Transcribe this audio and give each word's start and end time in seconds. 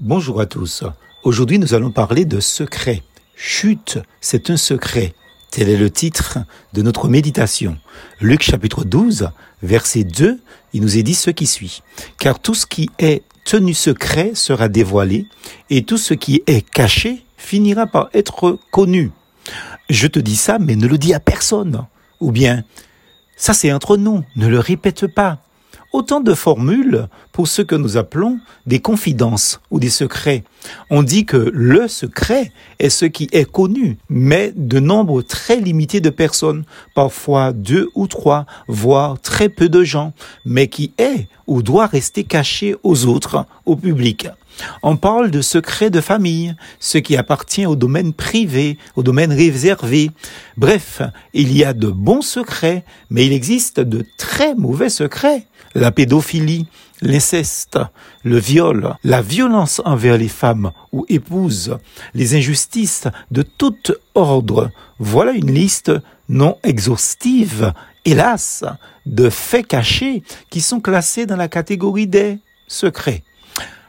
Bonjour 0.00 0.40
à 0.40 0.46
tous. 0.46 0.82
Aujourd'hui, 1.22 1.60
nous 1.60 1.72
allons 1.72 1.92
parler 1.92 2.24
de 2.24 2.40
secret. 2.40 3.04
Chute, 3.36 4.00
c'est 4.20 4.50
un 4.50 4.56
secret. 4.56 5.14
Tel 5.52 5.68
est 5.68 5.76
le 5.76 5.88
titre 5.88 6.38
de 6.72 6.82
notre 6.82 7.06
méditation. 7.06 7.78
Luc 8.20 8.42
chapitre 8.42 8.84
12, 8.84 9.30
verset 9.62 10.02
2, 10.02 10.40
il 10.72 10.82
nous 10.82 10.98
est 10.98 11.04
dit 11.04 11.14
ce 11.14 11.30
qui 11.30 11.46
suit. 11.46 11.80
Car 12.18 12.40
tout 12.40 12.54
ce 12.54 12.66
qui 12.66 12.90
est 12.98 13.22
tenu 13.44 13.72
secret 13.72 14.32
sera 14.34 14.68
dévoilé, 14.68 15.26
et 15.70 15.84
tout 15.84 15.98
ce 15.98 16.12
qui 16.12 16.42
est 16.48 16.68
caché 16.68 17.24
finira 17.36 17.86
par 17.86 18.08
être 18.14 18.58
connu. 18.72 19.12
Je 19.88 20.08
te 20.08 20.18
dis 20.18 20.36
ça, 20.36 20.58
mais 20.58 20.74
ne 20.74 20.88
le 20.88 20.98
dis 20.98 21.14
à 21.14 21.20
personne. 21.20 21.86
Ou 22.18 22.32
bien, 22.32 22.64
ça 23.36 23.54
c'est 23.54 23.72
entre 23.72 23.96
nous, 23.96 24.24
ne 24.34 24.48
le 24.48 24.58
répète 24.58 25.06
pas. 25.06 25.43
Autant 25.94 26.20
de 26.20 26.34
formules 26.34 27.06
pour 27.30 27.46
ce 27.46 27.62
que 27.62 27.76
nous 27.76 27.96
appelons 27.96 28.40
des 28.66 28.80
confidences 28.80 29.60
ou 29.70 29.78
des 29.78 29.90
secrets. 29.90 30.42
On 30.90 31.04
dit 31.04 31.24
que 31.24 31.36
le 31.36 31.86
secret 31.86 32.50
est 32.80 32.90
ce 32.90 33.04
qui 33.04 33.28
est 33.30 33.48
connu, 33.48 33.96
mais 34.08 34.52
de 34.56 34.80
nombre 34.80 35.22
très 35.22 35.60
limité 35.60 36.00
de 36.00 36.10
personnes, 36.10 36.64
parfois 36.96 37.52
deux 37.52 37.90
ou 37.94 38.08
trois, 38.08 38.44
voire 38.66 39.20
très 39.20 39.48
peu 39.48 39.68
de 39.68 39.84
gens, 39.84 40.12
mais 40.44 40.66
qui 40.66 40.92
est 40.98 41.28
ou 41.46 41.62
doit 41.62 41.86
rester 41.86 42.24
caché 42.24 42.74
aux 42.82 43.06
autres, 43.06 43.46
au 43.64 43.76
public. 43.76 44.26
On 44.82 44.96
parle 44.96 45.30
de 45.30 45.40
secrets 45.40 45.90
de 45.90 46.00
famille, 46.00 46.54
ce 46.80 46.98
qui 46.98 47.16
appartient 47.16 47.66
au 47.66 47.76
domaine 47.76 48.12
privé, 48.12 48.78
au 48.96 49.02
domaine 49.02 49.32
réservé. 49.32 50.10
Bref, 50.56 51.02
il 51.32 51.56
y 51.56 51.64
a 51.64 51.72
de 51.72 51.88
bons 51.88 52.22
secrets, 52.22 52.84
mais 53.10 53.26
il 53.26 53.32
existe 53.32 53.80
de 53.80 54.04
très 54.16 54.54
mauvais 54.54 54.90
secrets. 54.90 55.46
La 55.74 55.90
pédophilie, 55.90 56.66
l'inceste, 57.00 57.78
le 58.22 58.38
viol, 58.38 58.94
la 59.02 59.22
violence 59.22 59.82
envers 59.84 60.16
les 60.16 60.28
femmes 60.28 60.70
ou 60.92 61.04
épouses, 61.08 61.76
les 62.14 62.36
injustices 62.36 63.08
de 63.30 63.42
tout 63.42 63.76
ordre. 64.14 64.70
Voilà 65.00 65.32
une 65.32 65.52
liste 65.52 65.90
non 66.28 66.58
exhaustive, 66.62 67.72
hélas, 68.04 68.64
de 69.04 69.28
faits 69.30 69.66
cachés 69.66 70.22
qui 70.48 70.60
sont 70.60 70.80
classés 70.80 71.26
dans 71.26 71.36
la 71.36 71.48
catégorie 71.48 72.06
des 72.06 72.38
secrets. 72.68 73.24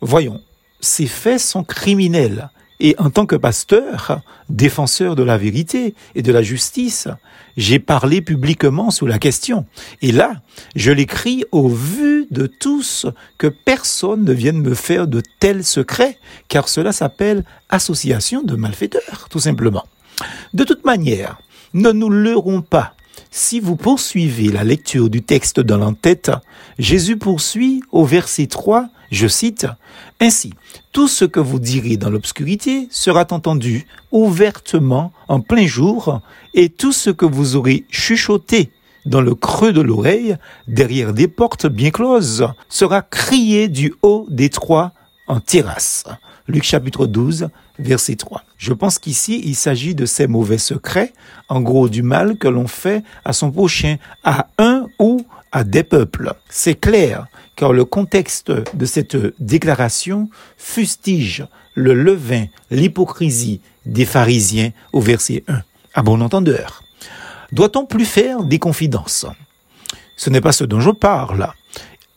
Voyons, 0.00 0.40
ces 0.80 1.06
faits 1.06 1.40
sont 1.40 1.64
criminels. 1.64 2.50
Et 2.80 2.94
en 2.98 3.10
tant 3.10 3.26
que 3.26 3.36
pasteur, 3.36 4.20
défenseur 4.48 5.16
de 5.16 5.22
la 5.24 5.36
vérité 5.36 5.94
et 6.14 6.22
de 6.22 6.30
la 6.30 6.42
justice, 6.42 7.08
j'ai 7.56 7.80
parlé 7.80 8.22
publiquement 8.22 8.90
sur 8.90 9.08
la 9.08 9.18
question. 9.18 9.66
Et 10.00 10.12
là, 10.12 10.40
je 10.76 10.92
l'écris 10.92 11.44
au 11.50 11.68
vu 11.68 12.26
de 12.30 12.46
tous 12.46 13.06
que 13.36 13.48
personne 13.48 14.24
ne 14.24 14.32
vienne 14.32 14.60
me 14.60 14.74
faire 14.74 15.08
de 15.08 15.22
tels 15.40 15.64
secrets, 15.64 16.18
car 16.46 16.68
cela 16.68 16.92
s'appelle 16.92 17.44
association 17.68 18.42
de 18.42 18.54
malfaiteurs, 18.54 19.26
tout 19.28 19.40
simplement. 19.40 19.84
De 20.54 20.62
toute 20.62 20.84
manière, 20.84 21.40
ne 21.74 21.90
nous 21.90 22.10
leurrons 22.10 22.62
pas. 22.62 22.94
Si 23.30 23.60
vous 23.60 23.76
poursuivez 23.76 24.48
la 24.50 24.64
lecture 24.64 25.10
du 25.10 25.22
texte 25.22 25.60
dans 25.60 25.76
l'entête, 25.76 26.30
Jésus 26.78 27.16
poursuit 27.16 27.82
au 27.92 28.04
verset 28.04 28.46
3, 28.46 28.88
je 29.10 29.26
cite, 29.26 29.66
Ainsi, 30.20 30.54
tout 30.92 31.08
ce 31.08 31.24
que 31.24 31.40
vous 31.40 31.58
direz 31.58 31.96
dans 31.96 32.10
l'obscurité 32.10 32.88
sera 32.90 33.26
entendu 33.30 33.86
ouvertement 34.12 35.12
en 35.28 35.40
plein 35.40 35.66
jour, 35.66 36.20
et 36.54 36.68
tout 36.68 36.92
ce 36.92 37.10
que 37.10 37.26
vous 37.26 37.56
aurez 37.56 37.84
chuchoté 37.90 38.70
dans 39.04 39.20
le 39.20 39.34
creux 39.34 39.72
de 39.72 39.80
l'oreille, 39.80 40.36
derrière 40.66 41.12
des 41.12 41.28
portes 41.28 41.66
bien 41.66 41.90
closes, 41.90 42.46
sera 42.68 43.02
crié 43.02 43.68
du 43.68 43.94
haut 44.02 44.26
des 44.28 44.48
trois 44.48 44.92
en 45.26 45.40
terrasse. 45.40 46.04
Luc 46.48 46.62
chapitre 46.62 47.06
12, 47.06 47.50
verset 47.78 48.16
3. 48.16 48.42
Je 48.56 48.72
pense 48.72 48.98
qu'ici, 48.98 49.42
il 49.44 49.54
s'agit 49.54 49.94
de 49.94 50.06
ces 50.06 50.26
mauvais 50.26 50.56
secrets, 50.56 51.12
en 51.50 51.60
gros 51.60 51.90
du 51.90 52.02
mal 52.02 52.38
que 52.38 52.48
l'on 52.48 52.66
fait 52.66 53.04
à 53.26 53.34
son 53.34 53.50
prochain, 53.50 53.96
à 54.24 54.48
un 54.56 54.86
ou 54.98 55.26
à 55.52 55.62
des 55.62 55.82
peuples. 55.82 56.32
C'est 56.48 56.74
clair, 56.74 57.26
car 57.54 57.74
le 57.74 57.84
contexte 57.84 58.50
de 58.50 58.86
cette 58.86 59.16
déclaration 59.38 60.30
fustige 60.56 61.46
le 61.74 61.92
levain, 61.92 62.46
l'hypocrisie 62.70 63.60
des 63.84 64.06
pharisiens 64.06 64.70
au 64.94 65.00
verset 65.00 65.44
1. 65.48 65.62
À 65.92 66.02
bon 66.02 66.22
entendeur. 66.22 66.82
Doit-on 67.52 67.84
plus 67.84 68.06
faire 68.06 68.42
des 68.42 68.58
confidences? 68.58 69.26
Ce 70.16 70.30
n'est 70.30 70.40
pas 70.40 70.52
ce 70.52 70.64
dont 70.64 70.80
je 70.80 70.90
parle. 70.90 71.52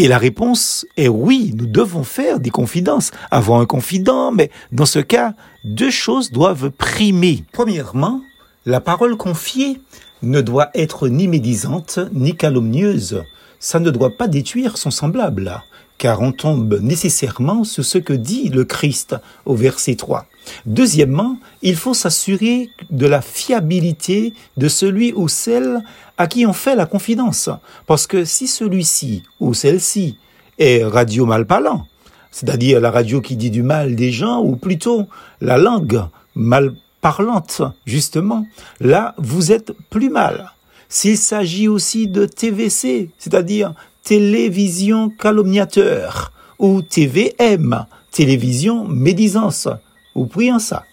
Et 0.00 0.06
la 0.06 0.18
réponse 0.18 0.86
est 0.96 1.08
oui, 1.08 1.52
nous 1.56 1.66
devons 1.66 2.04
faire 2.04 2.38
des 2.38 2.50
confidences, 2.50 3.10
avoir 3.32 3.60
un 3.60 3.66
confident, 3.66 4.30
mais 4.30 4.48
dans 4.70 4.86
ce 4.86 5.00
cas, 5.00 5.34
deux 5.64 5.90
choses 5.90 6.30
doivent 6.30 6.70
primer. 6.70 7.42
Premièrement, 7.52 8.20
la 8.64 8.80
parole 8.80 9.16
confiée 9.16 9.80
ne 10.22 10.40
doit 10.40 10.70
être 10.74 11.08
ni 11.08 11.26
médisante 11.26 11.98
ni 12.12 12.36
calomnieuse. 12.36 13.24
Ça 13.60 13.80
ne 13.80 13.90
doit 13.90 14.16
pas 14.16 14.28
détruire 14.28 14.78
son 14.78 14.90
semblable, 14.90 15.62
car 15.98 16.22
on 16.22 16.32
tombe 16.32 16.78
nécessairement 16.80 17.64
sur 17.64 17.84
ce 17.84 17.98
que 17.98 18.12
dit 18.12 18.48
le 18.50 18.64
Christ 18.64 19.16
au 19.44 19.54
verset 19.54 19.96
3. 19.96 20.26
Deuxièmement, 20.64 21.38
il 21.62 21.76
faut 21.76 21.94
s'assurer 21.94 22.70
de 22.90 23.06
la 23.06 23.20
fiabilité 23.20 24.32
de 24.56 24.68
celui 24.68 25.12
ou 25.12 25.28
celle 25.28 25.82
à 26.16 26.26
qui 26.26 26.46
on 26.46 26.52
fait 26.52 26.76
la 26.76 26.86
confidence. 26.86 27.50
Parce 27.86 28.06
que 28.06 28.24
si 28.24 28.46
celui-ci 28.46 29.24
ou 29.40 29.54
celle-ci 29.54 30.18
est 30.58 30.84
radio 30.84 31.26
mal 31.26 31.46
parlant, 31.46 31.86
c'est-à-dire 32.30 32.80
la 32.80 32.90
radio 32.90 33.20
qui 33.20 33.36
dit 33.36 33.50
du 33.50 33.62
mal 33.62 33.96
des 33.96 34.12
gens, 34.12 34.40
ou 34.40 34.56
plutôt 34.56 35.06
la 35.40 35.58
langue 35.58 36.04
mal 36.34 36.74
parlante, 37.00 37.62
justement, 37.86 38.46
là, 38.80 39.14
vous 39.18 39.50
êtes 39.50 39.72
plus 39.90 40.10
mal. 40.10 40.52
S'il 40.88 41.18
s'agit 41.18 41.68
aussi 41.68 42.08
de 42.08 42.24
TVC, 42.24 43.10
c'est-à-dire 43.18 43.74
télévision 44.02 45.10
calomniateur, 45.10 46.32
ou 46.58 46.82
TVM, 46.82 47.86
télévision 48.10 48.86
médisance, 48.86 49.68
ou 50.14 50.26
prions 50.26 50.58
ça. 50.58 50.84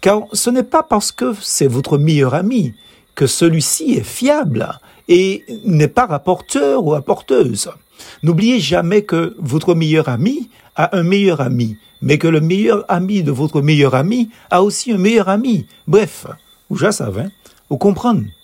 Car 0.00 0.22
ce 0.32 0.50
n'est 0.50 0.62
pas 0.62 0.82
parce 0.82 1.12
que 1.12 1.34
c'est 1.40 1.66
votre 1.66 1.98
meilleur 1.98 2.34
ami 2.34 2.72
que 3.14 3.26
celui-ci 3.26 3.94
est 3.94 4.04
fiable 4.04 4.68
et 5.08 5.44
n'est 5.64 5.88
pas 5.88 6.06
rapporteur 6.06 6.84
ou 6.84 6.94
apporteuse. 6.94 7.70
N'oubliez 8.22 8.60
jamais 8.60 9.02
que 9.02 9.36
votre 9.38 9.74
meilleur 9.74 10.08
ami 10.08 10.50
a 10.74 10.96
un 10.96 11.02
meilleur 11.02 11.40
ami, 11.40 11.76
mais 12.02 12.18
que 12.18 12.28
le 12.28 12.40
meilleur 12.40 12.84
ami 12.88 13.22
de 13.22 13.32
votre 13.32 13.62
meilleur 13.62 13.94
ami 13.94 14.30
a 14.50 14.62
aussi 14.62 14.92
un 14.92 14.98
meilleur 14.98 15.28
ami. 15.28 15.66
Bref, 15.86 16.26
ou 16.68 16.76
já 16.76 16.92
savez, 16.92 17.26
vous 17.70 17.78
comprenez? 17.78 18.35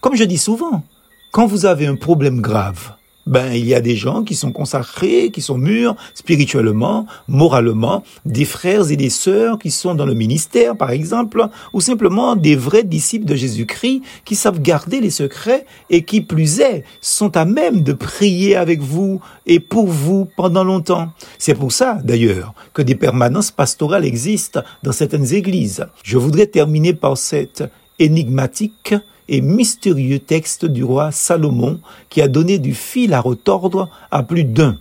Comme 0.00 0.16
je 0.16 0.24
dis 0.24 0.38
souvent, 0.38 0.84
quand 1.30 1.46
vous 1.46 1.66
avez 1.66 1.86
un 1.86 1.96
problème 1.96 2.40
grave, 2.40 2.94
ben 3.26 3.52
il 3.52 3.66
y 3.66 3.74
a 3.74 3.80
des 3.80 3.96
gens 3.96 4.22
qui 4.22 4.34
sont 4.34 4.52
consacrés, 4.52 5.30
qui 5.30 5.40
sont 5.40 5.56
mûrs 5.56 5.96
spirituellement, 6.14 7.06
moralement, 7.26 8.02
des 8.24 8.44
frères 8.44 8.90
et 8.90 8.96
des 8.96 9.10
sœurs 9.10 9.58
qui 9.58 9.70
sont 9.70 9.94
dans 9.94 10.06
le 10.06 10.14
ministère 10.14 10.76
par 10.76 10.90
exemple, 10.90 11.48
ou 11.72 11.80
simplement 11.80 12.36
des 12.36 12.56
vrais 12.56 12.84
disciples 12.84 13.24
de 13.24 13.34
Jésus-Christ 13.34 14.02
qui 14.24 14.34
savent 14.34 14.60
garder 14.60 15.00
les 15.00 15.10
secrets 15.10 15.64
et 15.90 16.02
qui 16.02 16.20
plus 16.20 16.60
est 16.60 16.84
sont 17.00 17.36
à 17.36 17.44
même 17.44 17.82
de 17.82 17.92
prier 17.92 18.56
avec 18.56 18.80
vous 18.80 19.20
et 19.46 19.60
pour 19.60 19.86
vous 19.86 20.28
pendant 20.36 20.64
longtemps. 20.64 21.10
C'est 21.38 21.54
pour 21.54 21.72
ça 21.72 21.98
d'ailleurs 22.04 22.54
que 22.74 22.82
des 22.82 22.94
permanences 22.94 23.50
pastorales 23.50 24.04
existent 24.04 24.62
dans 24.82 24.92
certaines 24.92 25.32
églises. 25.32 25.86
Je 26.02 26.18
voudrais 26.18 26.46
terminer 26.46 26.92
par 26.92 27.16
cette 27.16 27.64
énigmatique 27.98 28.94
et 29.28 29.40
mystérieux 29.40 30.18
texte 30.18 30.64
du 30.64 30.84
roi 30.84 31.12
Salomon 31.12 31.80
qui 32.08 32.20
a 32.20 32.28
donné 32.28 32.58
du 32.58 32.74
fil 32.74 33.14
à 33.14 33.20
retordre 33.20 33.88
à 34.10 34.22
plus 34.22 34.44
d'un. 34.44 34.78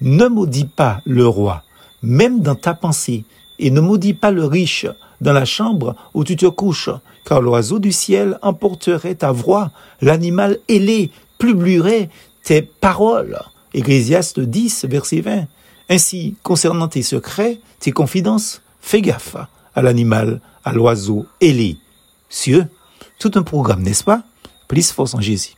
Ne 0.00 0.26
maudis 0.26 0.66
pas 0.66 1.00
le 1.04 1.26
roi, 1.26 1.62
même 2.02 2.40
dans 2.40 2.54
ta 2.54 2.74
pensée, 2.74 3.24
et 3.58 3.70
ne 3.70 3.80
maudis 3.80 4.14
pas 4.14 4.30
le 4.30 4.44
riche 4.44 4.86
dans 5.20 5.32
la 5.32 5.44
chambre 5.44 5.96
où 6.14 6.24
tu 6.24 6.36
te 6.36 6.46
couches, 6.46 6.90
car 7.24 7.40
l'oiseau 7.40 7.78
du 7.78 7.92
ciel 7.92 8.38
emporterait 8.42 9.16
ta 9.16 9.32
voix, 9.32 9.70
l'animal 10.00 10.58
ailé 10.68 11.10
publierait 11.38 12.08
tes 12.42 12.62
paroles. 12.62 13.38
Ecclésiaste 13.74 14.40
10, 14.40 14.86
verset 14.88 15.20
20. 15.20 15.46
Ainsi, 15.90 16.36
concernant 16.42 16.88
tes 16.88 17.02
secrets, 17.02 17.58
tes 17.80 17.92
confidences, 17.92 18.62
fais 18.80 19.02
gaffe 19.02 19.36
à 19.74 19.82
l'animal, 19.82 20.40
à 20.64 20.72
l'oiseau 20.72 21.26
ailé. 21.40 21.76
Cieux, 22.28 22.66
tout 23.18 23.32
un 23.34 23.42
programme, 23.42 23.82
n'est-ce 23.82 24.04
pas? 24.04 24.22
Plus 24.68 24.92
force 24.92 25.14
en 25.14 25.20
Jésus. 25.20 25.46